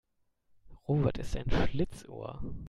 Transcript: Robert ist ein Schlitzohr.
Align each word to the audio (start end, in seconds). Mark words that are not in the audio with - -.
Robert 0.87 1.19
ist 1.19 1.37
ein 1.37 1.47
Schlitzohr. 1.51 2.41